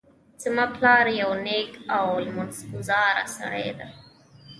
زما 0.43 0.65
پلار 0.75 1.05
یو 1.21 1.31
نیک 1.45 1.71
او 1.95 2.05
لمونځ 2.25 2.55
ګذاره 2.71 3.23
سړی 3.35 3.69
ده 3.77 3.87